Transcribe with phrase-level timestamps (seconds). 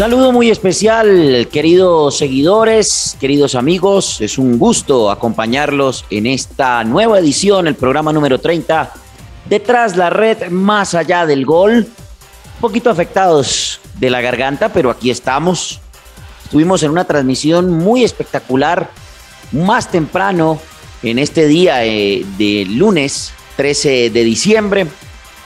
[0.00, 4.22] Saludo muy especial, queridos seguidores, queridos amigos.
[4.22, 8.94] Es un gusto acompañarlos en esta nueva edición, el programa número 30,
[9.44, 11.86] detrás la red, más allá del gol.
[12.54, 15.82] Un poquito afectados de la garganta, pero aquí estamos.
[16.44, 18.90] Estuvimos en una transmisión muy espectacular,
[19.52, 20.58] más temprano,
[21.02, 24.86] en este día eh, de lunes 13 de diciembre.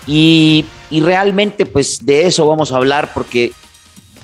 [0.06, 3.52] Y, y realmente, pues de eso vamos a hablar porque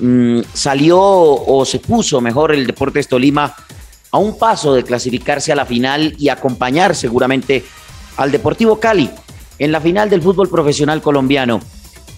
[0.00, 3.54] Mm, salió o se puso mejor el Deportes Tolima
[4.10, 7.65] a un paso de clasificarse a la final y acompañar seguramente
[8.16, 9.10] al Deportivo Cali
[9.59, 11.60] en la final del fútbol profesional colombiano.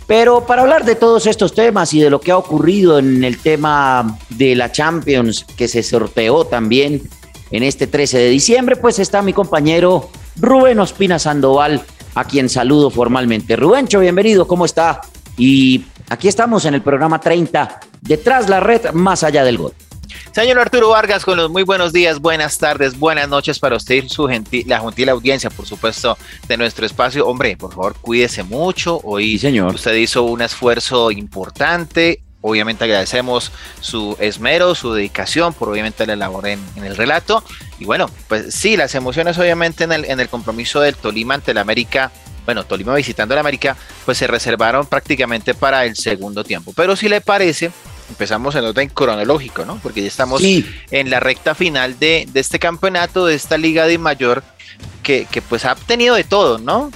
[0.07, 3.39] Pero para hablar de todos estos temas y de lo que ha ocurrido en el
[3.39, 7.03] tema de la Champions que se sorteó también
[7.51, 11.83] en este 13 de diciembre, pues está mi compañero Rubén Ospina Sandoval,
[12.15, 13.57] a quien saludo formalmente.
[13.57, 15.01] Rubencho, bienvenido, ¿cómo está?
[15.37, 19.75] Y Aquí estamos en el programa 30, detrás la red, más allá del gol.
[20.33, 24.09] Señor Arturo Vargas, con los muy buenos días, buenas tardes, buenas noches para usted y
[24.09, 26.17] su gentil, la gentil audiencia, por supuesto,
[26.49, 27.27] de nuestro espacio.
[27.27, 29.01] Hombre, por favor, cuídese mucho.
[29.05, 29.75] Hoy señor.
[29.75, 32.23] usted hizo un esfuerzo importante.
[32.41, 37.45] Obviamente agradecemos su esmero, su dedicación, por obviamente la labor en, el relato.
[37.79, 41.55] Y bueno, pues sí, las emociones obviamente en el, en el compromiso del Tolima ante
[41.55, 42.11] la América
[42.45, 46.73] bueno, Tolima visitando la América, pues se reservaron prácticamente para el segundo tiempo.
[46.75, 47.71] Pero si le parece,
[48.09, 49.79] empezamos en orden cronológico, ¿no?
[49.83, 54.43] Porque ya estamos en la recta final de, este campeonato, de esta liga de mayor,
[55.03, 56.91] que, pues ha tenido de todo, ¿no?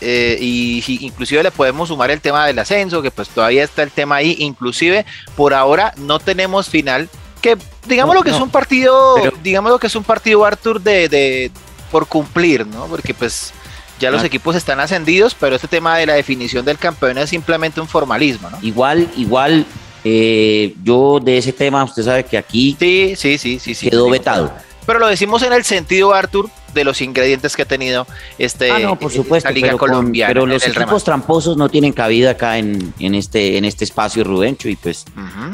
[0.00, 3.90] Eh, y, inclusive le podemos sumar el tema del ascenso, que pues todavía está el
[3.90, 7.08] tema ahí, inclusive por ahora no tenemos final,
[7.40, 7.56] que
[7.86, 11.50] digamos lo que es un partido, digamos lo que es un partido Arthur de, de
[11.90, 12.86] por cumplir, ¿no?
[12.86, 13.54] Porque pues
[14.00, 17.80] ya los equipos están ascendidos, pero este tema de la definición del campeón es simplemente
[17.80, 18.58] un formalismo, ¿no?
[18.62, 19.66] Igual, igual,
[20.04, 24.10] eh, yo de ese tema, usted sabe que aquí sí, sí, sí, sí, sí quedó
[24.10, 24.52] vetado.
[24.86, 28.06] Pero lo decimos en el sentido, Arthur, de los ingredientes que ha tenido
[28.36, 30.28] este, ah, no, por supuesto, liga pero colombiana.
[30.28, 34.68] pero los equipos tramposos no tienen cabida acá en, en, este, en este espacio, Rubencho,
[34.68, 35.04] y pues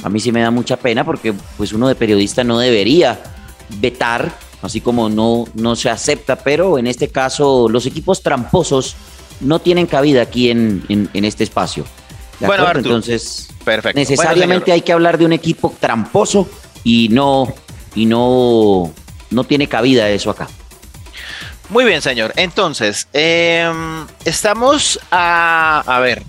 [0.02, 3.20] a mí sí me da mucha pena porque pues uno de periodista no debería
[3.68, 8.96] vetar así como no, no se acepta, pero en este caso los equipos tramposos
[9.40, 11.84] no tienen cabida aquí en, este espacio.
[12.40, 13.98] bueno, entonces perfecto.
[13.98, 16.48] necesariamente hay que hablar de un equipo tramposo
[16.84, 17.52] y no,
[17.94, 18.92] y no,
[19.30, 20.48] no tiene cabida eso acá.
[21.68, 22.32] Muy bien, señor.
[22.36, 26.22] Entonces, em, estamos a, a ver,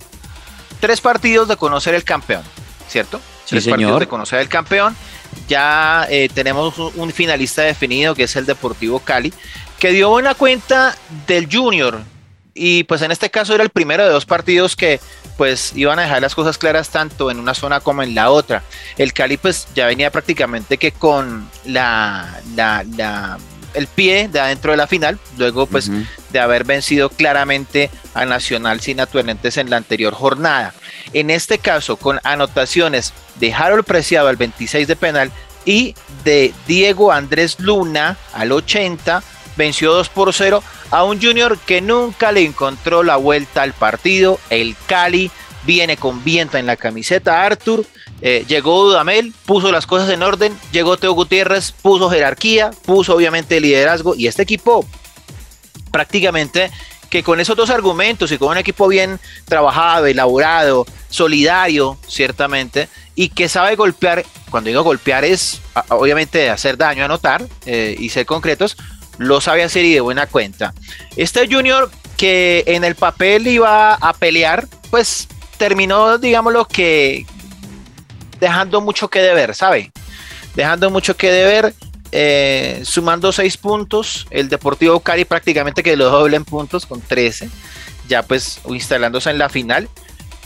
[0.79, 2.43] tres partidos de conocer el campeón,
[2.87, 3.19] ¿cierto?
[3.45, 4.95] Sí, tres partidos de conocer el campeón
[5.47, 9.33] ya eh, tenemos un finalista definido que es el Deportivo Cali,
[9.79, 10.95] que dio buena cuenta
[11.27, 12.01] del Junior.
[12.53, 14.99] Y pues en este caso era el primero de dos partidos que
[15.37, 18.61] pues iban a dejar las cosas claras tanto en una zona como en la otra.
[18.97, 23.37] El Cali pues ya venía prácticamente que con la, la,
[23.73, 25.89] el pie de adentro de la final, luego pues
[26.31, 30.73] de haber vencido claramente a Nacional sin atuelentes en la anterior jornada.
[31.13, 35.31] En este caso, con anotaciones de Harold Preciado al 26 de penal
[35.65, 39.23] y de Diego Andrés Luna al 80,
[39.55, 44.39] venció 2 por 0 a un Junior que nunca le encontró la vuelta al partido.
[44.49, 45.31] El Cali
[45.65, 47.43] viene con viento en la camiseta.
[47.43, 47.85] Arthur
[48.21, 50.57] eh, llegó Dudamel, puso las cosas en orden.
[50.71, 54.15] Llegó Teo Gutiérrez, puso jerarquía, puso obviamente liderazgo.
[54.15, 54.85] Y este equipo
[55.91, 56.71] prácticamente
[57.09, 63.27] que con esos dos argumentos y con un equipo bien trabajado, elaborado, solidario, ciertamente, y
[63.27, 65.59] que sabe golpear, cuando digo golpear es
[65.89, 68.77] obviamente hacer daño, anotar eh, y ser concretos,
[69.17, 70.73] lo sabe hacer y de buena cuenta.
[71.17, 75.27] Este Junior que en el papel iba a pelear, pues
[75.57, 77.25] terminó, digámoslo, que
[78.41, 79.91] dejando mucho que deber, ¿sabe?
[80.55, 81.73] Dejando mucho que deber
[82.11, 87.49] eh, sumando 6 puntos, el Deportivo Cali prácticamente que lo doble en puntos con 13,
[88.09, 89.87] ya pues instalándose en la final,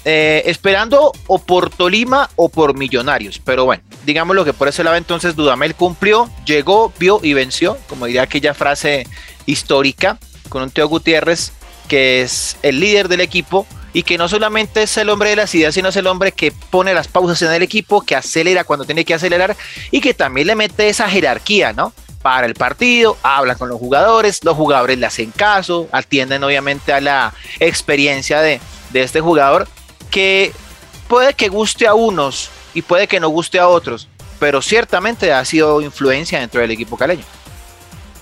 [0.03, 4.83] eh, esperando o por Tolima o por Millonarios, pero bueno, digamos lo que por ese
[4.83, 9.07] lado entonces Dudamel cumplió, llegó, vio y venció, como diría aquella frase
[9.47, 10.19] histórica,
[10.49, 11.53] con un Teo Gutiérrez
[11.87, 13.65] que es el líder del equipo
[13.95, 16.51] y que no solamente es el hombre de las ideas, sino es el hombre que
[16.51, 19.55] pone las pausas en el equipo, que acelera cuando tiene que acelerar
[19.89, 21.93] y que también le mete esa jerarquía, ¿no?
[22.21, 26.99] Para el partido, habla con los jugadores, los jugadores le hacen caso, atienden obviamente a
[26.99, 28.59] la experiencia de,
[28.91, 29.65] de este jugador
[30.11, 30.51] que
[31.07, 34.09] puede que guste a unos y puede que no guste a otros,
[34.39, 37.23] pero ciertamente ha sido influencia dentro del equipo caleño.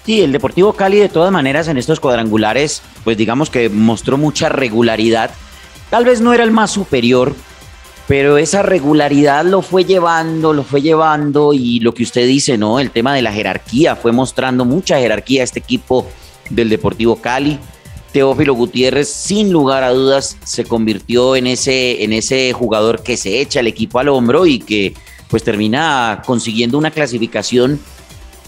[0.05, 4.49] Sí, el Deportivo Cali de todas maneras en estos cuadrangulares, pues digamos que mostró mucha
[4.49, 5.31] regularidad.
[5.93, 7.35] Tal vez no era el más superior,
[8.07, 12.79] pero esa regularidad lo fue llevando, lo fue llevando y lo que usted dice, ¿no?
[12.79, 16.07] El tema de la jerarquía, fue mostrando mucha jerarquía a este equipo
[16.49, 17.59] del Deportivo Cali.
[18.11, 23.39] Teófilo Gutiérrez, sin lugar a dudas, se convirtió en ese, en ese jugador que se
[23.39, 24.95] echa el equipo al hombro y que
[25.27, 27.79] pues termina consiguiendo una clasificación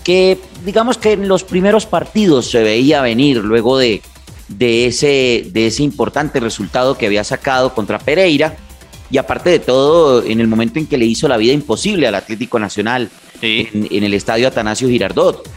[0.03, 4.01] que digamos que en los primeros partidos se veía venir luego de,
[4.47, 8.57] de, ese, de ese importante resultado que había sacado contra Pereira
[9.09, 12.15] y aparte de todo en el momento en que le hizo la vida imposible al
[12.15, 13.09] Atlético Nacional
[13.41, 15.47] en, en el estadio Atanasio Girardot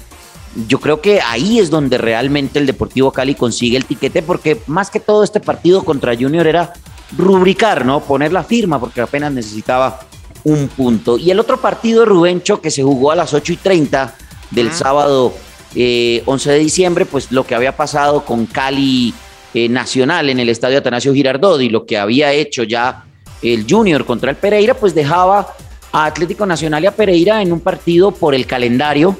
[0.67, 4.91] yo creo que ahí es donde realmente el Deportivo Cali consigue el tiquete, porque más
[4.91, 6.73] que todo este partido contra Junior era
[7.17, 8.01] rubricar, ¿no?
[8.01, 10.01] Poner la firma, porque apenas necesitaba
[10.45, 11.19] un punto.
[11.19, 14.15] Y el otro partido Rubencho, que se jugó a las 8 y 30
[14.51, 15.35] del sábado
[15.75, 16.23] 11 eh,
[16.53, 19.15] de diciembre, pues lo que había pasado con Cali
[19.55, 23.05] eh, Nacional en el estadio Atanasio Girardot y lo que había hecho ya
[23.43, 25.55] el Junior contra el Pereira, pues dejaba
[25.93, 29.17] a Atlético Nacional y a Pereira en un partido por el calendario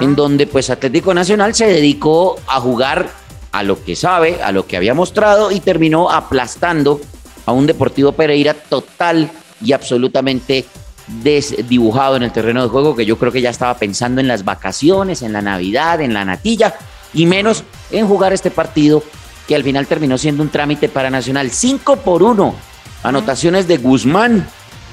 [0.00, 3.08] en donde pues Atlético Nacional se dedicó a jugar
[3.52, 7.00] a lo que sabe, a lo que había mostrado y terminó aplastando
[7.46, 9.30] a un Deportivo Pereira total
[9.62, 10.64] y absolutamente
[11.06, 14.44] desdibujado en el terreno de juego que yo creo que ya estaba pensando en las
[14.44, 16.74] vacaciones, en la Navidad, en la natilla
[17.12, 19.02] y menos en jugar este partido
[19.46, 22.54] que al final terminó siendo un trámite para Nacional 5 por 1.
[23.02, 24.48] Anotaciones de Guzmán,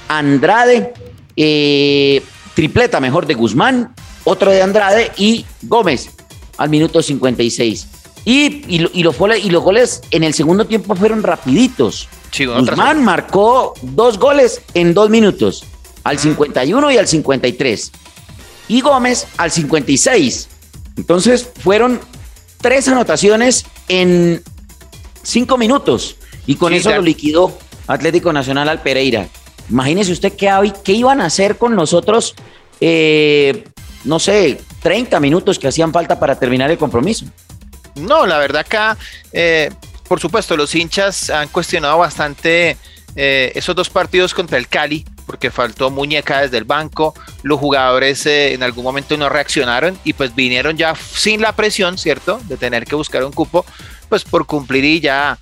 [0.10, 0.94] Andrade,
[1.36, 2.22] eh,
[2.54, 3.94] tripleta mejor de Guzmán,
[4.26, 6.10] otro de Andrade y Gómez
[6.58, 7.88] al minuto 56.
[8.24, 12.08] Y, y, los, goles, y los goles en el segundo tiempo fueron rapiditos.
[12.38, 15.66] Guzmán marcó dos goles en dos minutos,
[16.04, 17.92] al 51 y al 53.
[18.68, 20.50] Y Gómez al 56.
[20.98, 22.00] Entonces fueron
[22.58, 24.44] tres anotaciones en
[25.24, 26.18] cinco minutos.
[26.46, 27.58] Y con eso lo liquidó
[27.88, 29.28] Atlético Nacional al Pereira.
[29.70, 32.36] Imagínese usted qué, qué iban a hacer con nosotros
[32.82, 33.64] eh,
[34.04, 37.26] no sé, 30 minutos que hacían falta para terminar el compromiso.
[37.96, 38.98] No, la verdad acá,
[39.32, 39.70] eh,
[40.08, 42.78] por supuesto, los hinchas han cuestionado bastante
[43.16, 48.26] eh, esos dos partidos contra el Cali, porque faltó muñeca desde el banco, los jugadores
[48.26, 52.42] eh, en algún momento no reaccionaron y pues vinieron ya sin la presión, ¿cierto?
[52.50, 53.66] De tener que buscar un cupo,
[54.10, 55.38] pues por cumplir y ya,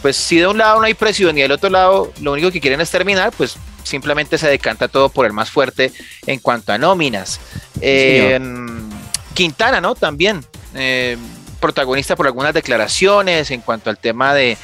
[0.00, 2.60] pues si de un lado no hay presión y del otro lado lo único que
[2.60, 5.90] quieren es terminar, pues simplemente se decanta todo por el más fuerte
[6.26, 7.40] en cuanto a nóminas.
[9.34, 9.96] Quintana, ¿no?
[9.96, 10.44] También.
[10.74, 11.18] Eh,
[11.60, 14.58] protagonista por algunas declaraciones en cuanto al tema de,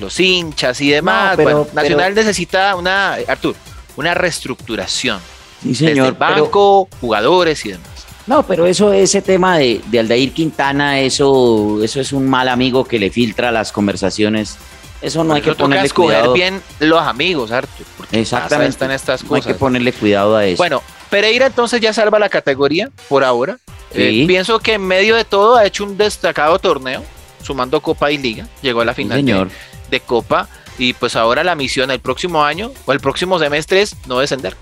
[0.00, 1.38] los hinchas y demás.
[1.72, 3.54] Nacional necesita una, Artur,
[3.96, 5.20] una reestructuración.
[5.62, 6.16] Sí, señor.
[6.16, 7.88] banco, jugadores y demás.
[8.26, 12.84] No, pero eso, ese tema de, de, Aldair Quintana, eso, eso es un mal amigo
[12.84, 14.58] que le filtra las conversaciones.
[15.00, 16.32] Eso no hay que ponerle cuidado.
[16.32, 17.86] bien los amigos, Artur.
[18.12, 18.70] Exactamente.
[18.70, 19.46] Están estas cosas.
[19.46, 20.56] hay que ponerle cuidado a eso.
[20.56, 23.58] Bueno, Pereira entonces ya salva la categoría por ahora.
[23.92, 27.04] Eh, pienso que en medio de todo ha hecho un destacado torneo,
[27.42, 28.48] sumando Copa y Liga.
[28.62, 29.50] Llegó a la final
[29.90, 30.48] de, Copa.
[30.78, 34.56] Y pues ahora la misión el próximo año o el próximo semestre es no descender.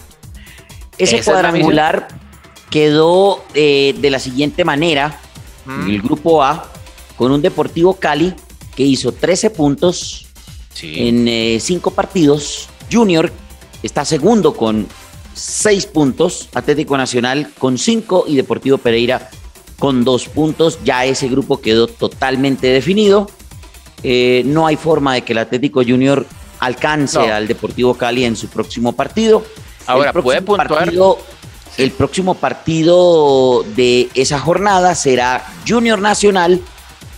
[0.97, 2.09] Ese cuadrangular
[2.71, 5.19] quedó eh, de la siguiente manera:
[5.65, 5.89] mm.
[5.89, 6.71] el grupo A,
[7.17, 8.33] con un Deportivo Cali
[8.77, 10.27] que hizo 13 puntos
[10.83, 12.69] en 5 eh, partidos.
[12.93, 13.33] Junior
[13.83, 14.87] está segundo con
[15.35, 19.31] seis puntos, Atlético Nacional con cinco y Deportivo Pereira
[19.85, 20.79] con dos puntos.
[20.83, 23.29] Ya ese grupo quedó totalmente definido.
[24.03, 26.25] Eh, no hay forma de que el Atlético Junior
[26.59, 29.45] alcance al Deportivo Cali en su próximo partido.
[29.87, 31.19] Ahora, el puede Partido,
[31.77, 36.63] El próximo partido de esa jornada será Junior Nacional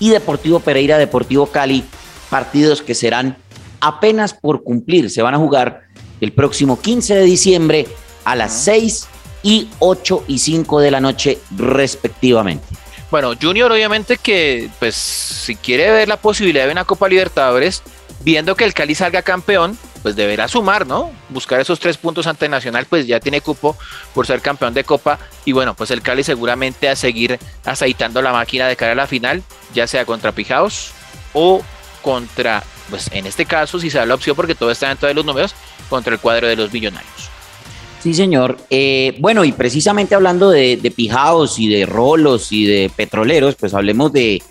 [0.01, 1.85] y Deportivo Pereira, Deportivo Cali,
[2.31, 3.37] partidos que serán
[3.79, 5.09] apenas por cumplir.
[5.13, 5.83] Se van a jugar
[6.21, 7.87] el próximo 15 de diciembre
[8.25, 9.07] a las 6
[9.47, 12.67] y 8 y 5 de la noche respectivamente.
[13.13, 17.85] Bueno, Junior obviamente que pues si quiere ver la posibilidad de una Copa Libertadores,
[18.25, 21.13] viendo que el Cali salga campeón, pues deberá sumar, ¿no?
[21.29, 23.77] Buscar esos tres puntos ante Nacional, pues ya tiene cupo
[24.13, 25.21] por ser campeón de Copa.
[25.45, 29.07] Y bueno, pues el Cali seguramente a seguir aceitando la máquina de cara a la
[29.07, 30.91] final, ya sea contra Pijaos
[31.35, 31.63] o
[32.03, 35.15] contra pues en este caso sí se da la opción porque todo está dentro de
[35.15, 35.55] los números
[35.89, 37.36] contra el cuadro de los millonarios.
[38.03, 38.59] Sí, señor.
[38.71, 43.75] Eh, bueno, y precisamente hablando de, de, pijaos y de rolos y de petroleros, pues
[43.75, 44.43] hablemos de,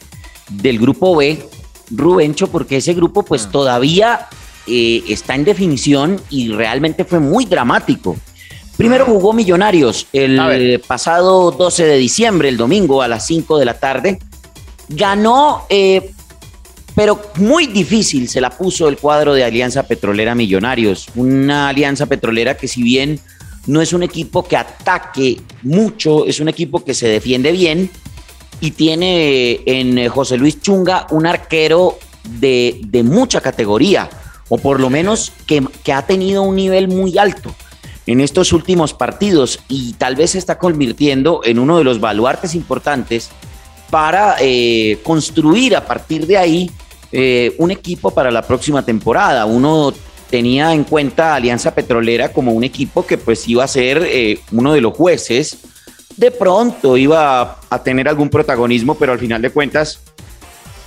[0.49, 1.39] del grupo B,
[1.91, 3.51] Rubencho, porque ese grupo pues ah.
[3.51, 4.27] todavía
[4.67, 8.15] eh, está en definición y realmente fue muy dramático.
[8.77, 13.79] Primero jugó Millonarios el pasado 12 de diciembre, el domingo a las 5 de la
[13.79, 14.19] tarde.
[14.89, 16.11] Ganó, eh,
[16.93, 21.07] pero muy difícil se la puso el cuadro de Alianza Petrolera Millonarios.
[21.15, 23.21] Una alianza petrolera que si bien
[23.67, 27.89] no es un equipo que ataque mucho, es un equipo que se defiende bien
[28.61, 34.09] y tiene en José Luis Chunga un arquero de, de mucha categoría,
[34.49, 37.53] o por lo menos que, que ha tenido un nivel muy alto
[38.07, 42.53] en estos últimos partidos y tal vez se está convirtiendo en uno de los baluartes
[42.53, 43.29] importantes
[43.89, 46.71] para eh, construir a partir de ahí
[47.11, 49.45] eh, un equipo para la próxima temporada.
[49.45, 49.93] Uno
[50.35, 54.73] tenía en cuenta Alianza Petrolera como un equipo que pues iba a ser eh, uno
[54.73, 55.59] de los jueces.
[56.17, 60.01] De pronto iba a tener algún protagonismo, pero al final de cuentas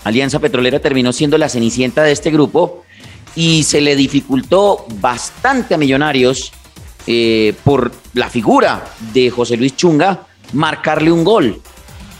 [0.05, 2.85] Alianza Petrolera terminó siendo la cenicienta de este grupo
[3.35, 6.52] y se le dificultó bastante a Millonarios
[7.07, 11.62] eh, por la figura de José Luis Chunga, marcarle un gol.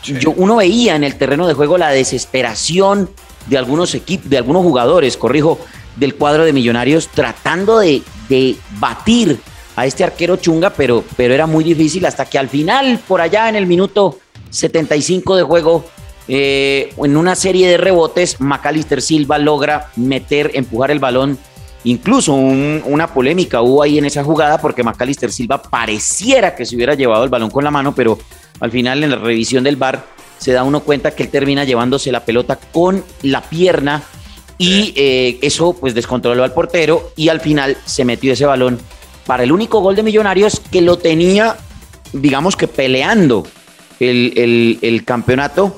[0.03, 3.11] Yo, uno veía en el terreno de juego la desesperación
[3.49, 5.59] de algunos equipos, de algunos jugadores, corrijo,
[5.99, 8.03] del cuadro de Millonarios, tratando de,
[8.79, 9.39] batir
[9.77, 13.49] a este arquero Chunga, pero, pero era muy difícil hasta que al final, por allá
[13.49, 14.19] en el minuto
[14.51, 15.85] 75 de juego,
[16.27, 21.39] eh, en una serie de rebotes, Macalister Silva logra meter, empujar el balón.
[21.85, 26.95] Incluso una polémica hubo ahí en esa jugada porque Macalister Silva pareciera que se hubiera
[26.95, 28.19] llevado el balón con la mano, pero
[28.61, 30.05] al final en la revisión del VAR
[30.39, 34.03] se da uno cuenta que él termina llevándose la pelota con la pierna
[34.59, 38.79] y eh, eso pues descontroló al portero y al final se metió ese balón
[39.25, 41.57] para el único gol de Millonarios que lo tenía,
[42.13, 43.47] digamos que peleando
[44.01, 45.75] el, el campeonato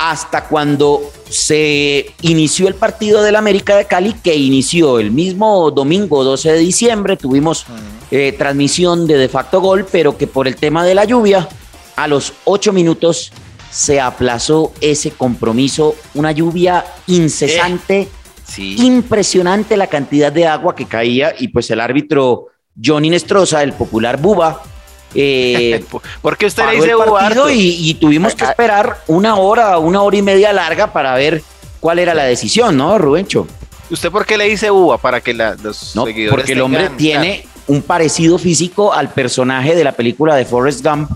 [0.00, 6.24] hasta cuando se inició el partido del América de Cali, que inició el mismo domingo
[6.24, 7.18] 12 de diciembre.
[7.18, 7.66] Tuvimos
[8.10, 11.46] eh, transmisión de de facto gol, pero que por el tema de la lluvia,
[11.96, 13.30] a los ocho minutos
[13.70, 15.94] se aplazó ese compromiso.
[16.14, 18.08] Una lluvia incesante, eh,
[18.78, 22.46] impresionante la cantidad de agua que caía, y pues el árbitro
[22.82, 24.62] Johnny Nestroza, el popular Buba,
[25.14, 25.84] eh,
[26.22, 26.92] ¿Por qué usted le dice
[27.52, 31.42] y, y, tuvimos que esperar una hora, una hora y media larga para ver
[31.80, 33.46] cuál era la decisión, ¿no, Rubencho?
[33.90, 34.98] ¿Usted por qué le dice uva?
[34.98, 39.82] Para que la, los no, Porque el hombre tiene un parecido físico al personaje de
[39.82, 41.10] la película de Forrest Gump,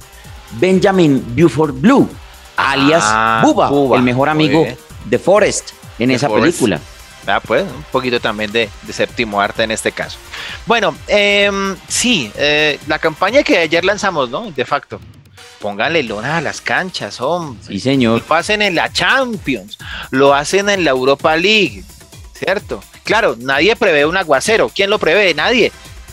[0.58, 2.08] Benjamin Buford Blue,
[2.56, 4.66] alias ah, Buba, el mejor amigo
[5.04, 6.80] de Forrest en esa película.
[7.26, 10.18] Ah, pues, un poquito también de, séptimo arte en este caso.
[10.66, 14.50] Bueno, em, sí, eh, la campaña que ayer lanzamos, ¿no?
[14.50, 15.00] De facto.
[15.60, 17.64] Pónganle lona a las canchas, hombre.
[17.66, 18.22] Sí, señor.
[18.28, 19.78] Lo hacen en la Champions,
[20.10, 21.82] lo hacen en la Europa League,
[22.34, 22.82] ¿cierto?
[23.04, 24.70] Claro, nadie prevé un aguacero.
[24.74, 25.32] ¿Quién lo prevé?
[25.32, 25.72] Nadie.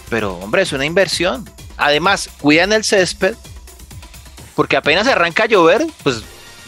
[0.10, 1.50] Pero, hombre, es una inversión.
[1.76, 3.36] Además, cuidan el césped,
[4.56, 6.24] porque apenas arranca a llover, pues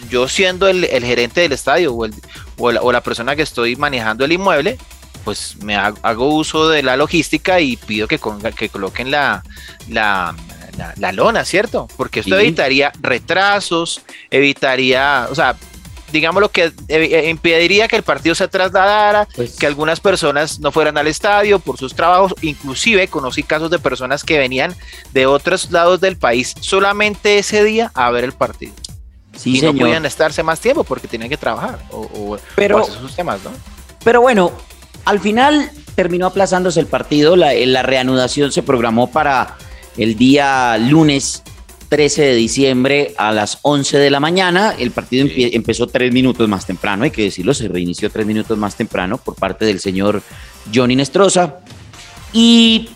[0.10, 2.14] yo siendo el, gerente del estadio o, el,
[2.58, 4.78] o, la, persona que estoy manejando el inmueble,
[5.24, 8.20] pues me hago, uso de la logística y pido que,
[8.56, 9.44] que coloquen la,
[9.88, 10.36] la,
[10.98, 11.88] la, lona, ¿cierto?
[11.96, 15.56] Porque esto evitaría retrasos, evitaría, o sea,
[16.14, 20.72] digamos lo que eh, impediría que el partido se trasladara, pues que algunas personas no
[20.72, 24.76] fueran al estadio por sus trabajos, inclusive conocí casos de personas que venían
[25.12, 28.74] de otros lados del país solamente ese día a ver el partido.
[29.44, 33.50] Y no podían estarse más tiempo porque tenían que trabajar o, pero, sus temas, ¿no?
[34.04, 34.52] Pero bueno,
[35.06, 39.58] al final terminó aplazándose el partido, la, la reanudación se programó para
[39.98, 41.42] el día lunes
[41.94, 44.74] 13 de diciembre a las 11 de la mañana.
[44.80, 48.76] El partido empezó tres minutos más temprano, hay que decirlo, se reinició tres minutos más
[48.76, 50.24] temprano por parte del señor
[50.74, 51.58] Johnny Nestroza.
[52.34, 52.90] Y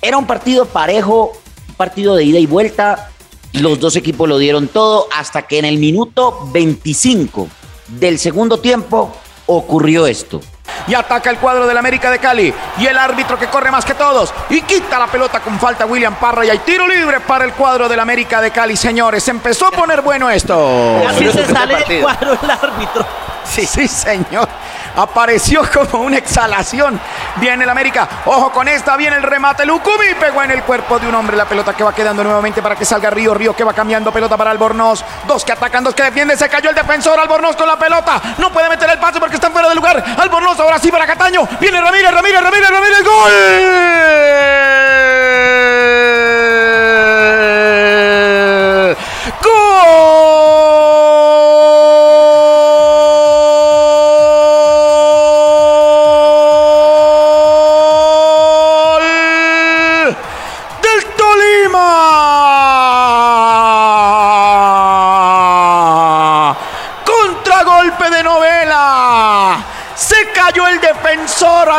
[0.00, 1.32] era un partido parejo,
[1.68, 3.10] un partido de ida y vuelta.
[3.54, 7.48] Los dos equipos lo dieron todo hasta que en el minuto 25
[7.98, 9.12] del segundo tiempo
[9.46, 10.40] ocurrió esto.
[10.86, 12.52] Y ataca el cuadro del América de Cali.
[12.78, 14.32] Y el árbitro que corre más que todos.
[14.50, 16.44] Y quita la pelota con falta William Parra.
[16.44, 19.26] Y hay tiro libre para el cuadro del América de Cali, señores.
[19.28, 21.02] Empezó a poner bueno esto.
[21.08, 23.06] así se sale el cuadro el árbitro.
[23.44, 23.66] Sí.
[23.66, 24.48] sí, señor.
[24.96, 27.00] apareció como una exhalación.
[27.36, 29.66] Viene el América, ojo con esta, viene el remate.
[29.66, 32.76] Lucumí pegó en el cuerpo de un hombre la pelota que va quedando nuevamente para
[32.76, 33.34] que salga Río.
[33.34, 35.04] Río que va cambiando pelota para Albornoz.
[35.26, 36.38] Dos que atacan, dos que defienden.
[36.38, 38.20] Se cayó el defensor Albornoz con la pelota.
[38.38, 39.53] No puede meter el pase porque está.
[40.16, 41.46] Albornoz ahora sí para Cataño.
[41.60, 43.02] Viene Ramírez, Ramírez, Ramírez, Ramírez.
[43.04, 43.93] ¡Gol!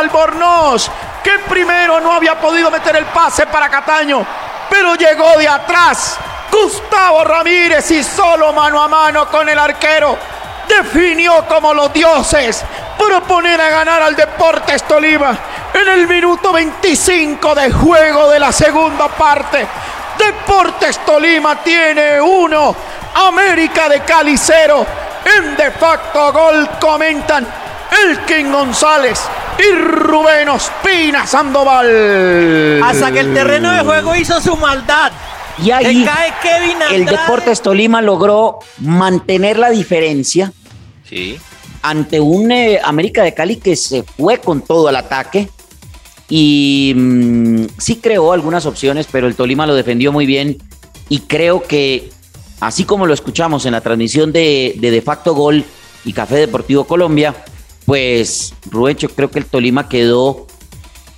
[0.06, 0.88] Albornoz,
[1.22, 4.24] que primero no había podido meter el pase para Cataño,
[4.70, 6.16] pero llegó de atrás.
[6.50, 10.16] Gustavo Ramírez y solo mano a mano con el arquero
[10.68, 12.64] definió como los dioses
[12.98, 15.36] proponer a ganar al Deportes Tolima
[15.74, 19.66] en el minuto 25 de juego de la segunda parte.
[20.18, 22.74] Deportes Tolima tiene uno,
[23.14, 24.86] América de Cali cero.
[25.36, 27.46] En de facto gol comentan
[27.90, 29.20] Elkin González
[29.58, 32.82] y Rubén Ospina Sandoval.
[32.82, 35.12] Hasta que el terreno de juego hizo su maldad.
[35.62, 37.06] Y ahí cae Kevin el.
[37.06, 40.52] Deportes Tolima logró mantener la diferencia
[41.08, 41.38] Sí.
[41.82, 45.48] ante un eh, América de Cali que se fue con todo al ataque
[46.28, 50.58] y mm, sí creó algunas opciones, pero el Tolima lo defendió muy bien
[51.08, 52.10] y creo que
[52.60, 55.64] así como lo escuchamos en la transmisión de de, de facto gol
[56.04, 57.34] y Café Deportivo Colombia,
[57.86, 60.46] pues Rubencho creo que el Tolima quedó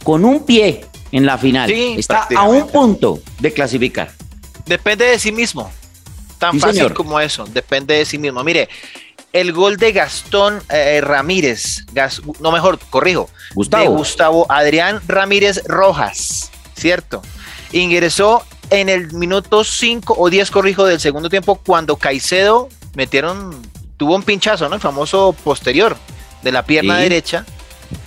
[0.05, 1.69] con un pie en la final.
[1.69, 4.13] Sí, Está a un punto de clasificar.
[4.67, 5.71] Depende de sí mismo.
[6.39, 6.95] Tan Sí, fácil señor.
[6.95, 7.45] como eso.
[7.47, 8.45] Depende de sí mismo.
[8.45, 8.69] Mire,
[9.33, 13.83] el gol de Gastón eh, Ramírez, Gas- no mejor, corrijo, Gustavo.
[13.83, 17.23] de Gustavo Adrián Ramírez Rojas, ¿cierto?
[17.73, 23.57] Ingresó en el minuto 5 o 10, corrijo, del segundo tiempo cuando Caicedo metieron,
[23.97, 24.75] tuvo un pinchazo, ¿no?
[24.77, 25.97] El famoso posterior
[26.43, 27.45] de la pierna derecha.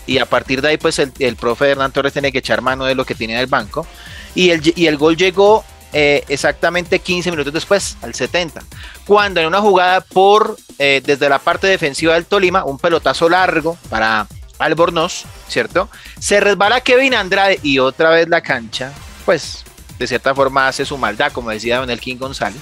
[0.06, 2.86] Y a partir de ahí, pues el, el profe Hernán Torres tiene que echar mano
[2.86, 3.88] de lo que tiene en el banco.
[4.36, 8.64] Y el, y el gol llegó eh, exactamente 15 minutos después, al 70.
[9.06, 13.78] Cuando en una jugada por eh, desde la parte defensiva del Tolima, un pelotazo largo
[13.90, 14.26] para
[14.58, 15.90] Albornoz, ¿cierto?
[16.18, 18.94] Se resbala Kevin Andrade y otra vez la cancha,
[19.26, 19.66] pues
[20.00, 22.62] de cierta forma hace su maldad, como decía Don Elkin González.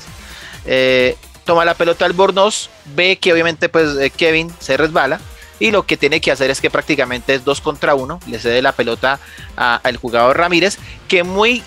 [0.66, 5.20] Eh, toma la pelota Albornoz, ve que obviamente pues Kevin se resbala
[5.60, 8.62] y lo que tiene que hacer es que prácticamente es dos contra uno, le cede
[8.62, 9.20] la pelota
[9.56, 11.64] al jugador Ramírez, que muy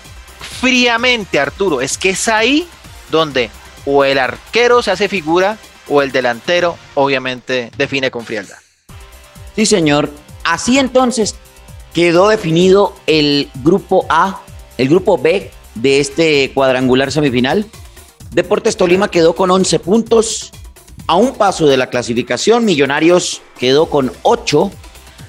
[0.59, 2.67] fríamente Arturo, es que es ahí
[3.11, 3.49] donde
[3.85, 8.57] o el arquero se hace figura o el delantero obviamente define con frialdad.
[9.55, 10.09] Sí, señor.
[10.43, 11.35] Así entonces
[11.93, 14.41] quedó definido el grupo A,
[14.77, 17.65] el grupo B de este cuadrangular semifinal.
[18.31, 20.51] Deportes Tolima quedó con 11 puntos,
[21.07, 22.65] a un paso de la clasificación.
[22.65, 24.71] Millonarios quedó con 8.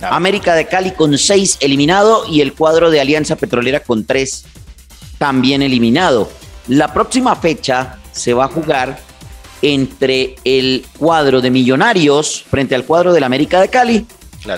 [0.02, 4.44] América de Cali con 6 eliminado y el cuadro de Alianza Petrolera con 3
[5.18, 6.28] también eliminado.
[6.68, 8.98] La próxima fecha se va a jugar
[9.62, 14.06] entre el cuadro de Millonarios frente al cuadro del América de Cali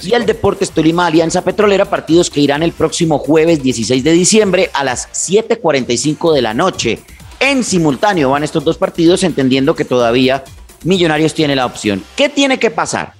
[0.03, 4.71] y el Deportes Tolima Alianza Petrolera, partidos que irán el próximo jueves 16 de diciembre
[4.75, 6.99] a las 7:45 de la noche.
[7.39, 10.43] En simultáneo van estos dos partidos, entendiendo que todavía
[10.85, 12.03] Millonarios tiene la opción.
[12.17, 13.15] ¿Qué tiene que pasar?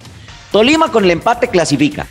[0.53, 2.07] Tolima con el empate clasifica.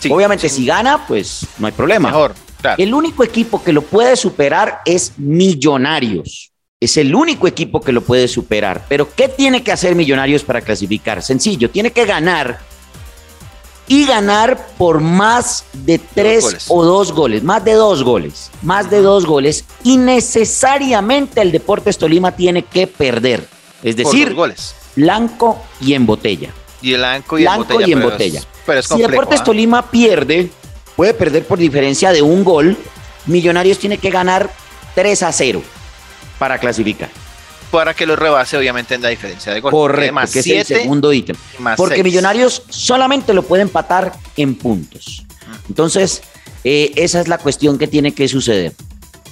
[0.00, 0.56] Sí, Obviamente, sí.
[0.56, 2.08] si gana, pues no hay problema.
[2.10, 2.82] Mejor, claro.
[2.82, 6.52] El único equipo que lo puede superar es Millonarios.
[6.80, 8.84] Es el único equipo que lo puede superar.
[8.88, 11.22] Pero ¿qué tiene que hacer Millonarios para clasificar?
[11.22, 12.60] Sencillo, tiene que ganar
[13.88, 19.00] y ganar por más de tres o dos goles, más de dos goles, más de
[19.00, 19.64] dos goles.
[19.82, 23.48] Y necesariamente el Deportes Tolima tiene que perder.
[23.82, 24.74] Es Por decir, dos goles.
[24.98, 26.50] Blanco y en botella
[26.82, 27.88] Y blanco y blanco en botella.
[27.88, 28.38] y en pero botella.
[28.40, 29.44] Es, pero es si Deportes.
[29.44, 30.50] Tolima pierde,
[30.96, 32.76] puede perder por diferencia de un gol.
[33.26, 34.50] Millonarios tiene que ganar
[34.94, 35.62] 3 a 0
[36.38, 37.08] para clasificar.
[37.70, 39.70] Para que lo rebase, obviamente, en la diferencia de gol.
[39.70, 41.36] Correcto, Más que es el siete, segundo ítem.
[41.76, 42.04] Porque seis.
[42.04, 45.24] Millonarios solamente lo puede empatar en puntos.
[45.68, 46.22] Entonces,
[46.64, 48.72] eh, esa es la cuestión que tiene que suceder.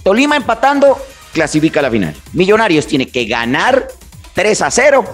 [0.02, 0.98] Tolima empatando,
[1.32, 2.14] clasifica a la final.
[2.34, 3.88] Millonarios tiene que ganar
[4.34, 5.04] 3 a 0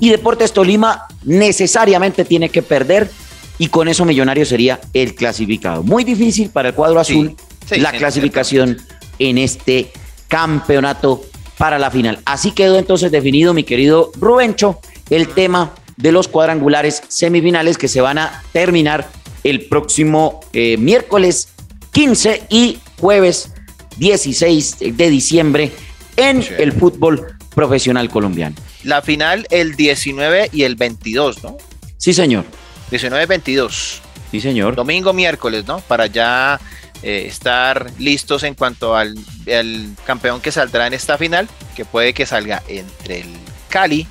[0.00, 3.10] y Deportes Tolima necesariamente tiene que perder
[3.58, 5.82] y con eso Millonarios sería el clasificado.
[5.82, 8.78] Muy difícil para el cuadro azul sí, la sí, clasificación
[9.18, 9.92] en este
[10.28, 11.22] campeonato
[11.58, 12.18] para la final.
[12.24, 14.80] Así quedó entonces definido, mi querido Rubencho,
[15.10, 19.08] el tema de los cuadrangulares semifinales que se van a terminar
[19.44, 21.48] el próximo eh, miércoles
[21.92, 23.52] 15 y jueves
[23.98, 25.72] 16 de diciembre
[26.16, 28.56] en el fútbol profesional colombiano.
[28.82, 31.56] La final el 19 y el 22, ¿no?
[31.98, 32.44] Sí, señor.
[32.90, 34.00] 19-22.
[34.30, 34.74] Sí, señor.
[34.74, 35.80] Domingo, miércoles, ¿no?
[35.80, 36.60] Para ya
[37.02, 39.14] eh, estar listos en cuanto al,
[39.52, 43.28] al campeón que saldrá en esta final, que puede que salga entre el
[43.68, 44.06] Cali,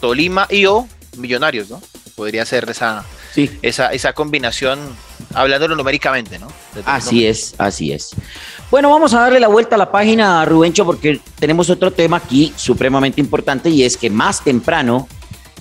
[0.00, 1.82] Tolima y o Millonarios, ¿no?
[2.14, 3.50] Podría ser esa, Sí.
[3.62, 4.78] esa, esa combinación,
[5.34, 6.48] hablándolo numéricamente, ¿no?
[6.84, 8.10] Así es, así es.
[8.70, 12.52] Bueno, vamos a darle la vuelta a la página, Rubencho, porque tenemos otro tema aquí
[12.54, 15.08] supremamente importante y es que más temprano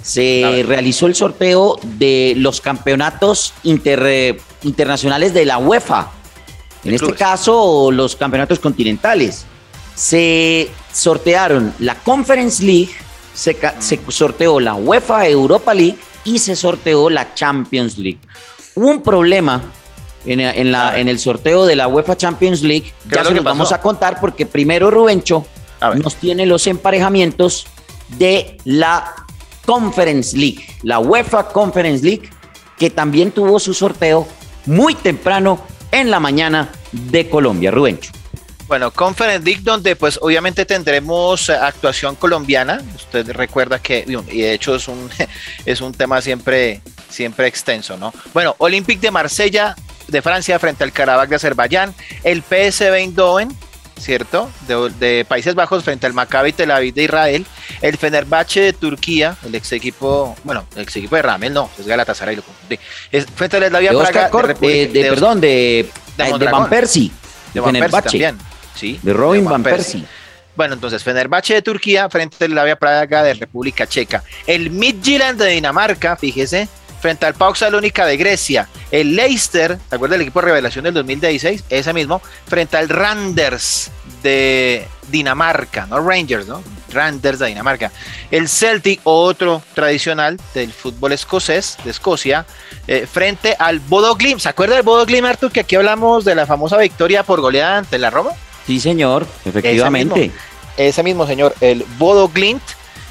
[0.02, 6.12] se realizó el sorteo de los campeonatos inter- internacionales de la UEFA.
[6.84, 7.20] En este clubes.
[7.20, 9.46] caso, los campeonatos continentales.
[9.96, 12.92] Se sortearon la Conference League,
[13.34, 18.20] se, se sorteó la UEFA Europa League y se sorteó la Champions League.
[18.76, 19.64] Hubo un problema
[20.28, 22.94] en, en la- en el sorteo de la UEFA Champions League.
[23.10, 25.46] ¿Qué Ya se los vamos a contar porque primero Rubencho
[26.04, 27.68] nos tiene los emparejamientos
[28.10, 29.14] de la
[29.66, 32.30] Conference League, la UEFA Conference League,
[32.78, 34.28] que también tuvo su sorteo
[34.66, 35.60] muy temprano
[35.92, 38.12] en la mañana de Colombia, Rubencho.
[38.68, 42.82] Bueno, Conference League, donde pues obviamente tendremos eh, actuación colombiana.
[42.96, 45.10] Usted recuerda que, y de hecho es un,
[45.66, 48.14] es un tema siempre, siempre extenso, ¿no?
[48.34, 49.74] Bueno, Olympique de Marsella
[50.08, 51.94] de Francia frente al Karabakh de Azerbaiyán,
[52.24, 53.56] el PSV Eindhoven,
[54.00, 54.50] ¿cierto?
[54.68, 57.46] De, de Países Bajos frente al Maccabi Tel Aviv de Israel,
[57.82, 61.86] el Fenerbahce de Turquía, el ex equipo, bueno, el ex equipo de Ramel, no, es
[61.88, 62.80] Galatasaray, lo confundí.
[63.12, 66.46] Es frente al Slavia De Praga Cort- República- de, de- perdón, de, de de.
[66.52, 67.12] Van Persie,
[67.54, 68.38] de Van Persie también,
[68.76, 70.04] sí, de Robin de Van Persie.
[70.56, 74.24] Bueno, entonces Fenerbahce de Turquía frente al Slavia Praga de República Checa.
[74.48, 76.68] El Midtjylland de Dinamarca, fíjese,
[77.08, 78.68] frente al PAOK Salónica de Grecia.
[78.92, 81.64] El Leicester, ¿te acuerdas del equipo de revelación del 2016?
[81.70, 83.92] Ese mismo, frente al Randers
[84.22, 86.62] de Dinamarca, no Rangers, ¿no?
[86.92, 87.94] Randers de Dinamarca.
[88.30, 92.46] El Celtic, otro tradicional del fútbol escocés, de Escocia,
[92.88, 94.42] eh, frente al Bodo Glimt.
[94.42, 97.78] ¿Se acuerda del Bodo Glimt, Artur, que aquí hablamos de la famosa victoria por goleada
[97.78, 98.32] ante la Roma?
[98.66, 100.30] Sí, señor, efectivamente.
[100.76, 102.62] ese mismo señor, el Bodo Glint,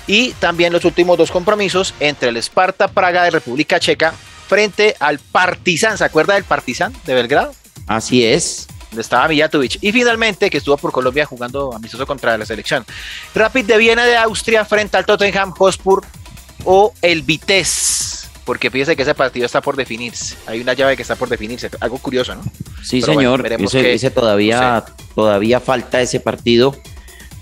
[0.06, 4.14] y también los últimos dos compromisos entre el Sparta Praga de República Checa
[4.46, 7.54] frente al Partizan, ¿se acuerda del Partizan de Belgrado?
[7.86, 8.68] Así es.
[8.90, 9.78] Donde estaba Mijatovic.
[9.80, 12.84] Y finalmente, que estuvo por Colombia jugando amistoso contra la selección.
[13.34, 16.04] Rapid de Viena de Austria frente al Tottenham Hotspur
[16.64, 18.28] o el Vitesse.
[18.44, 20.36] Porque fíjese que ese partido está por definirse.
[20.46, 21.68] Hay una llave que está por definirse.
[21.80, 22.42] Algo curioso, ¿no?
[22.84, 23.42] Sí, Pero bueno, señor.
[23.42, 24.84] veremos ese, qué ese todavía,
[25.16, 26.76] todavía falta ese partido,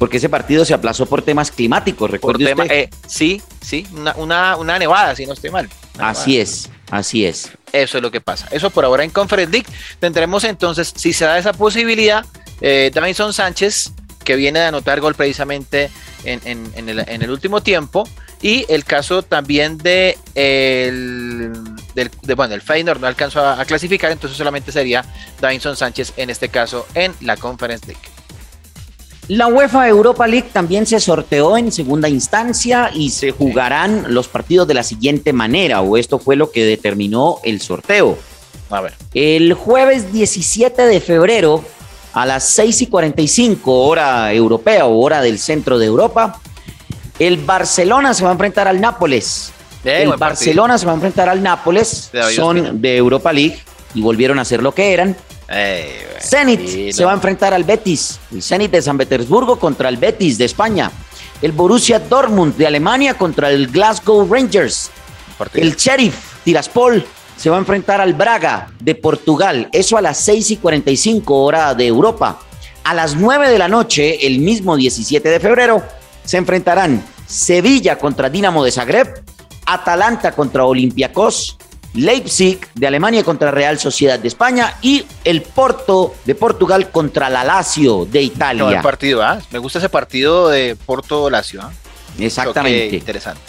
[0.04, 2.76] porque ese partido se aplazó por temas climáticos, recuerde tema, usted.
[2.76, 5.66] eh, sí, sí, una, una, una nevada, si no estoy mal.
[5.98, 7.52] Así es, así es.
[7.72, 8.46] Eso es lo que pasa.
[8.50, 9.66] Eso por ahora en Conference League.
[10.00, 12.22] Tendremos entonces, si se da esa posibilidad,
[12.60, 15.88] eh, Davinson Sánchez, que viene de anotar gol precisamente
[16.26, 18.06] en, en- en el, en el último tiempo.
[18.42, 21.50] Y el caso también de el,
[21.94, 25.02] del, de, bueno, el Feyenoord no alcanzó a, a clasificar, entonces solamente sería
[25.40, 28.02] Davinson Sánchez en este caso en la Conference League.
[29.28, 34.68] La UEFA Europa League también se sorteó en segunda instancia y se jugarán los partidos
[34.68, 38.18] de la siguiente manera, o esto fue lo que determinó el sorteo.
[38.68, 38.92] A ver.
[39.14, 41.64] El jueves 17 de febrero
[42.12, 46.40] a las 6 y 45 hora europea o hora del centro de Europa,
[47.18, 49.52] el Barcelona se va a enfrentar al Nápoles.
[49.84, 50.18] Eh, el partido.
[50.18, 53.58] Barcelona se va a enfrentar al Nápoles, son de Europa League
[53.94, 55.16] y volvieron a ser lo que eran.
[55.46, 59.88] Bueno, Zenit sí, se va a enfrentar al Betis, el Zenit de San Petersburgo contra
[59.88, 60.90] el Betis de España,
[61.42, 64.90] el Borussia Dortmund de Alemania contra el Glasgow Rangers,
[65.36, 65.66] partido.
[65.66, 67.04] el Sheriff Tiraspol
[67.36, 71.74] se va a enfrentar al Braga de Portugal, eso a las 6 y 45 hora
[71.74, 72.40] de Europa.
[72.84, 75.82] A las 9 de la noche, el mismo 17 de febrero,
[76.24, 79.22] se enfrentarán Sevilla contra Dinamo de Zagreb,
[79.66, 81.56] Atalanta contra Olympiacos,
[81.94, 87.44] Leipzig de Alemania contra Real Sociedad de España y el Porto de Portugal contra la
[87.44, 88.82] Lazio de Qué buen Italia.
[88.82, 89.38] partido, ¿ah?
[89.50, 91.62] Me gusta ese partido de Porto Lazio.
[91.62, 91.70] ¿ah?
[92.18, 92.96] Exactamente.
[92.96, 93.40] Interesante.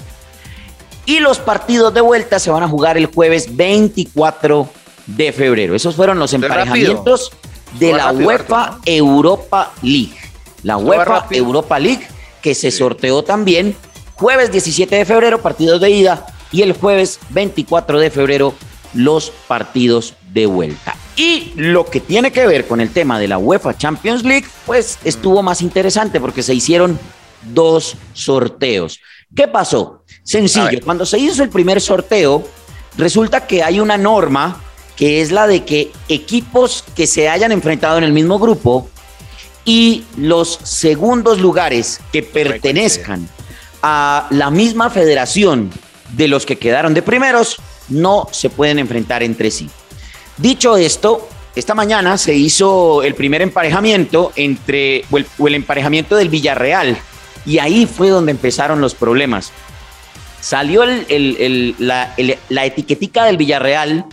[1.08, 4.70] Y los partidos de vuelta se van a jugar el jueves 24
[5.08, 5.76] de febrero.
[5.76, 7.32] Esos fueron los emparejamientos
[7.80, 10.16] de la rápido, UEFA Arturo, Europa League.
[10.64, 11.28] La UEFA.
[11.32, 12.08] Europa League
[12.42, 12.78] que se Sí.
[12.78, 13.76] sorteó también
[14.16, 18.54] jueves 17 de febrero, partidos de ida, y el jueves 24 de febrero,
[18.94, 20.96] los partidos de vuelta.
[21.16, 25.00] Y lo que tiene que ver con el tema de la UEFA Champions League, pues
[25.04, 27.00] estuvo más interesante porque se hicieron
[27.54, 29.00] dos sorteos.
[29.34, 30.04] ¿Qué pasó?
[30.24, 32.48] Sencillo, cuando se hizo el primer sorteo,
[32.98, 34.62] resulta que hay una norma
[34.96, 38.90] que es la de que equipos que se hayan enfrentado en el mismo grupo
[39.66, 43.28] y los segundos lugares que pertenezcan
[43.82, 45.72] a la misma federación
[46.10, 47.58] de los que quedaron de primeros
[47.90, 49.70] no se pueden enfrentar entre sí.
[50.38, 55.06] Dicho esto, esta mañana se hizo el primer emparejamiento entre,
[55.40, 56.98] o el, emparejamiento del Villarreal,
[57.46, 59.52] y ahí fue donde empezaron los problemas.
[60.42, 62.14] Salió la,
[62.50, 64.06] la, etiquetica del Villarreal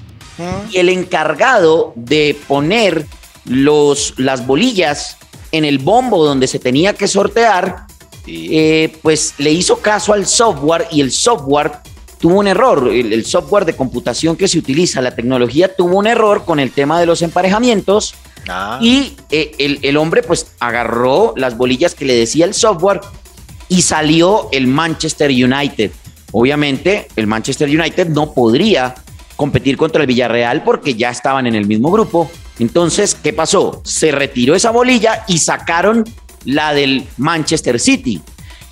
[0.70, 3.07] y el encargado de poner
[3.44, 5.18] los, las bolillas
[5.50, 7.87] en el bombo donde se tenía que sortear,
[8.26, 11.72] eh, pues le hizo caso al software y el software
[12.18, 12.88] tuvo un error.
[12.88, 17.00] El, software de computación que se utiliza, la tecnología, tuvo un error con el tema
[17.00, 18.14] de los emparejamientos.
[18.48, 18.78] Ah.
[18.80, 23.00] Y eh, el, el, hombre pues agarró las bolillas que le decía el software
[23.68, 25.90] y salió el Manchester United.
[26.32, 28.94] Obviamente el Manchester United no podría
[29.37, 32.30] competir contra el Villarreal porque ya estaban en el mismo grupo.
[32.58, 33.80] Entonces, ¿qué pasó?
[33.85, 36.04] Se retiró esa bolilla y sacaron
[36.44, 38.20] la del Manchester City.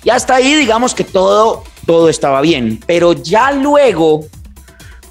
[0.03, 2.79] Y hasta ahí digamos que todo, todo estaba bien.
[2.85, 4.25] Pero ya luego,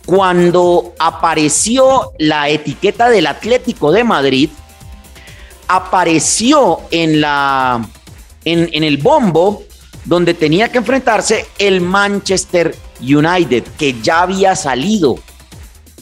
[0.05, 4.51] cuando apareció la etiqueta del Atlético de Madrid,
[5.68, 7.87] apareció en, la,
[8.44, 9.62] en, en el bombo
[10.05, 15.18] donde tenía que enfrentarse el Manchester United, que ya había salido.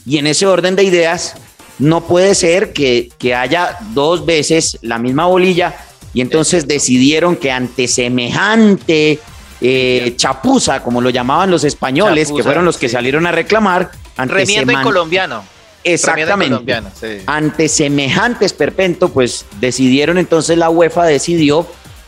[0.06, 1.34] Y en ese orden de ideas,
[1.78, 5.76] no puede ser que, que haya dos veces la misma bolilla
[6.14, 9.18] y entonces decidieron que ante semejante
[9.60, 13.90] eh, chapuza, como lo llamaban los españoles, que fueron los que salieron a reclamar.
[14.16, 15.44] Ante Remiendo en colombiano.
[15.84, 16.82] Exactamente.
[17.26, 21.66] Ante semejante esperpento, pues decidieron entonces la UEFA decidió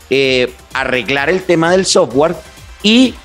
[0.09, 2.35] eh, arreglar el tema del software
[2.83, 3.15] y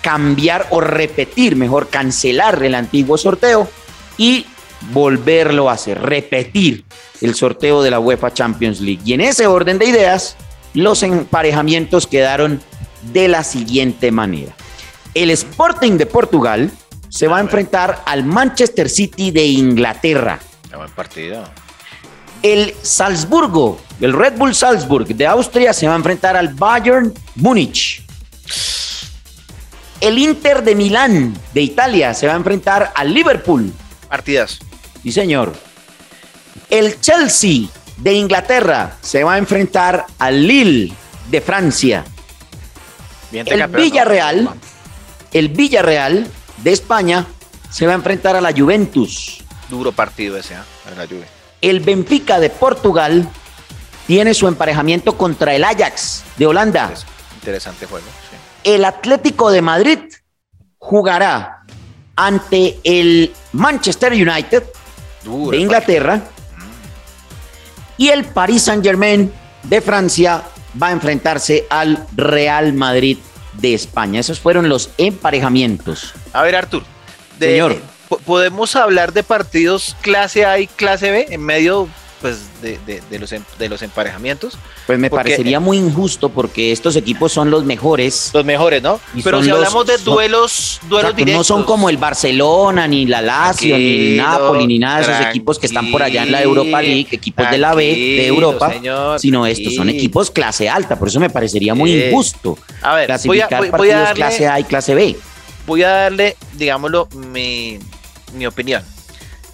[0.00, 3.68] cambiar o repetir, mejor cancelar el antiguo sorteo
[4.16, 4.46] y
[4.92, 6.84] volverlo a hacer, repetir
[7.20, 9.02] el sorteo de la UEFA Champions League.
[9.04, 10.36] Y en ese orden de ideas,
[10.74, 12.60] los emparejamientos quedaron
[13.12, 14.54] de la siguiente manera.
[15.14, 16.70] El Sporting de Portugal
[17.08, 20.38] se va a enfrentar al Manchester City de Inglaterra.
[20.74, 21.44] Buen partido.
[22.42, 28.02] El Salzburgo, el Red Bull Salzburg de Austria se va a enfrentar al Bayern Múnich.
[30.00, 33.70] El Inter de Milán de Italia se va a enfrentar al Liverpool.
[34.08, 34.60] Partidas.
[35.02, 35.52] Sí, señor.
[36.68, 40.92] El Chelsea de Inglaterra se va a enfrentar al Lille
[41.30, 42.04] de Francia.
[43.32, 44.50] el Villarreal,
[45.32, 46.26] el Villarreal
[46.58, 47.26] de España
[47.70, 49.42] se va a enfrentar a la Juventus.
[49.68, 50.58] Duro partido ese, ¿eh?
[50.96, 51.26] la Juve.
[51.60, 53.28] El Benfica de Portugal
[54.06, 56.92] tiene su emparejamiento contra el Ajax de Holanda.
[57.36, 58.06] Interesante juego.
[58.64, 59.98] El Atlético de Madrid
[60.78, 61.64] jugará
[62.16, 64.64] ante el Manchester United
[65.24, 66.22] de Inglaterra
[67.96, 69.32] y el Paris Saint Germain
[69.64, 70.42] de Francia
[70.80, 73.18] va a enfrentarse al Real Madrid
[73.54, 74.20] de España.
[74.20, 76.14] Esos fueron los emparejamientos.
[76.32, 76.82] A ver, Artur.
[77.38, 77.76] Señor.
[78.24, 81.88] ¿Podemos hablar de partidos clase A y clase B en medio
[82.20, 84.58] pues de, de, los, em, de los emparejamientos.
[84.86, 88.30] Pues me parecería muy injusto porque estos equipos son los mejores.
[88.34, 89.00] Los mejores, ¿no?
[89.24, 91.38] Pero si hablamos de duelos, duelos directos.
[91.38, 95.26] No son como el Barcelona, ni la Lazio, ni el Napoli, ni nada de esos
[95.26, 98.72] equipos que están por allá en la Europa League, equipos de la B de Europa,
[99.18, 100.98] sino estos son equipos clase alta.
[100.98, 104.94] Por eso me parecería muy injusto a ver, clasificar voy a, clase A y clase
[104.94, 105.16] B.
[105.66, 107.78] Voy a darle, digámoslo, mi,
[108.34, 108.82] mi opinión.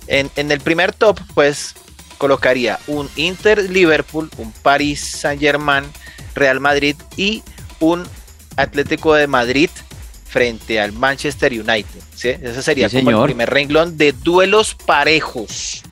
[0.06, 1.74] En, en el primer top, pues
[2.18, 5.84] colocaría un Inter Liverpool, un Paris Saint Germain,
[6.34, 7.42] Real Madrid y
[7.80, 8.06] un
[8.56, 9.70] Atlético de Madrid
[10.28, 12.02] frente al Manchester United.
[12.14, 15.82] Ese sería como el primer renglón de duelos parejos.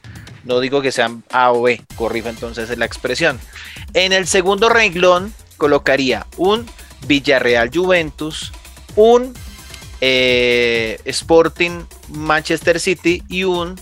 [0.44, 3.40] No digo que sean A o B, corrijo entonces la expresión.
[3.94, 6.66] En el segundo renglón colocaría un
[7.06, 8.52] Villarreal Juventus,
[8.96, 9.32] un
[10.00, 13.80] eh, Sporting Manchester City y un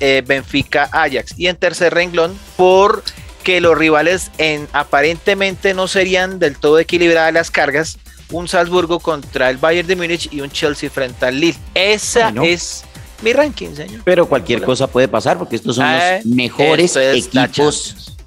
[0.00, 1.34] eh, Benfica Ajax.
[1.36, 7.50] Y en tercer renglón, porque los rivales en, aparentemente no serían del todo equilibradas las
[7.50, 7.98] cargas,
[8.30, 11.58] un Salzburgo contra el Bayern de Múnich y un Chelsea frente al Lille.
[11.74, 12.84] Esa es
[13.22, 14.02] mi ranking, señor.
[14.04, 18.17] Pero cualquier cosa puede pasar porque estos son los ah, mejores equipos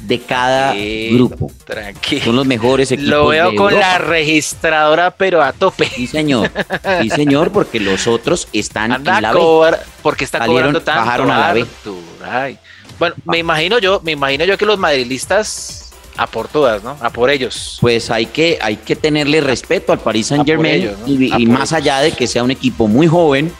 [0.00, 0.74] de cada
[1.10, 1.50] grupo.
[1.64, 2.24] Tranquilo.
[2.24, 3.10] Son los mejores equipos.
[3.10, 5.86] Lo veo con la registradora, pero a tope.
[5.86, 6.50] Sí, señor.
[7.02, 9.40] Sí, señor, porque los otros están en la B.
[10.02, 11.00] porque está cobrando tanto.
[11.00, 11.66] Bajaron a la B.
[12.98, 16.98] Bueno, me imagino yo, me imagino yo que los madrilistas A por todas, ¿no?
[17.00, 17.78] A por ellos.
[17.80, 21.08] Pues hay que, hay que tenerle respeto al Paris Saint Germain ellos, ¿no?
[21.08, 21.72] y, y más ellos.
[21.72, 23.52] allá de que sea un equipo muy joven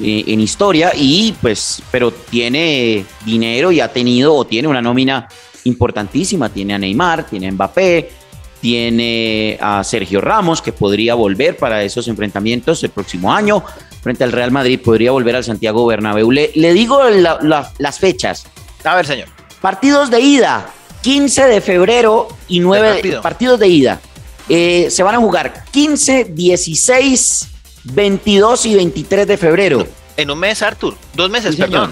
[0.00, 5.28] eh, en historia y pues, pero tiene dinero y ha tenido o tiene una nómina
[5.64, 6.48] importantísima.
[6.48, 8.10] Tiene a Neymar, tiene a Mbappé,
[8.60, 13.62] tiene a Sergio Ramos que podría volver para esos enfrentamientos el próximo año
[14.02, 16.30] frente al Real Madrid, podría volver al Santiago Bernabéu.
[16.30, 18.46] Le, le digo la- la- las fechas.
[18.84, 19.28] A ver, señor.
[19.60, 20.70] Partidos de ida,
[21.02, 23.22] 15 de febrero y 9 rápido.
[23.22, 24.00] partidos de ida.
[24.48, 27.48] Eh, se van a jugar 15, 16,
[27.84, 29.86] 22 y 23 de febrero.
[30.16, 30.94] En un mes, Arthur.
[31.14, 31.90] Dos meses, Sí, señor.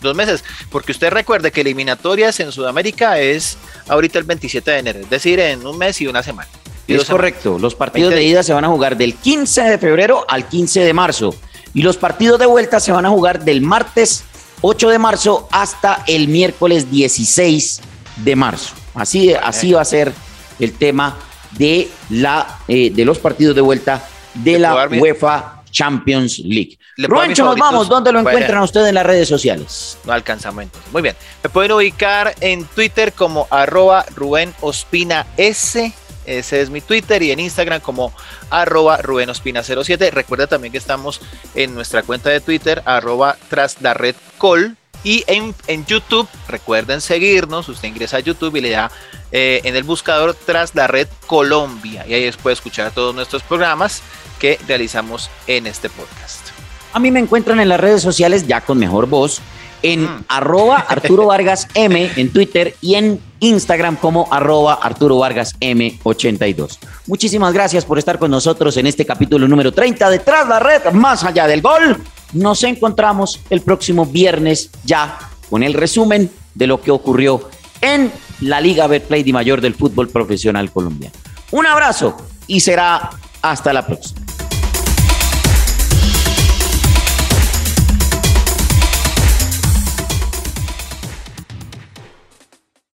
[0.00, 0.44] Dos meses.
[0.70, 3.58] Porque usted recuerde que eliminatorias en Sudamérica es
[3.88, 5.00] ahorita el 27 de enero.
[5.00, 6.48] Es decir, en un mes y una semana.
[6.86, 7.08] Y Es semanas.
[7.10, 7.58] correcto.
[7.58, 10.80] Los partidos 20 de ida se van a jugar del 15 de febrero al 15
[10.80, 11.34] de marzo.
[11.74, 14.24] Y los partidos de vuelta se van a jugar del martes
[14.62, 17.80] 8 de marzo hasta el miércoles 16
[18.24, 18.74] de marzo.
[18.94, 20.12] Así, así va a ser
[20.58, 21.16] el tema
[21.52, 26.78] de, la, eh, de los partidos de vuelta de ¿Le la UEFA Champions League.
[26.98, 27.88] ¿Le puedo dar mis Rubencho, nos vamos.
[27.88, 28.36] ¿Dónde lo Bueno.
[28.38, 29.98] encuentran ustedes en las redes sociales?
[30.04, 30.92] No alcanzamos entonces.
[30.92, 31.14] Muy bien.
[31.44, 35.92] Me pueden ubicar en Twitter como arroba Rubén Ospina S.
[36.26, 38.12] Ese es mi Twitter y en Instagram como
[38.50, 40.10] arroba Rubén Ospina 07.
[40.10, 41.20] Recuerda también que estamos
[41.54, 44.76] en nuestra cuenta de Twitter arroba tras la red col.
[45.04, 47.68] Y en, en YouTube, recuerden seguirnos.
[47.68, 48.90] Usted ingresa a YouTube y le da
[49.30, 52.04] eh, en el buscador tras la red Colombia.
[52.08, 54.02] Y ahí puede escuchar todos nuestros programas
[54.40, 56.47] que realizamos en este podcast.
[56.92, 59.40] A mí me encuentran en las redes sociales ya con mejor voz
[59.82, 60.24] en Mm.
[60.28, 66.78] arroba Arturo Vargas M en Twitter y en Instagram como arroba Arturo Vargas M82.
[67.06, 70.90] Muchísimas gracias por estar con nosotros en este capítulo número 30 de Tras la Red,
[70.92, 71.96] más allá del gol.
[72.32, 75.16] Nos encontramos el próximo viernes ya
[75.48, 77.48] con el resumen de lo que ocurrió
[77.80, 81.14] en la Liga Betplay de Mayor del fútbol profesional colombiano.
[81.52, 82.16] Un abrazo
[82.48, 83.10] y será
[83.42, 84.20] hasta la próxima.